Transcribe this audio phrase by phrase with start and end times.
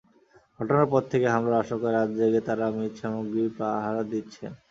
[0.59, 4.51] ঘটনার পর থেকে হামলার আশঙ্কায় রাত জেগে তাঁরা মৃৎসামগ্রী পাহারা দিচ্ছেন।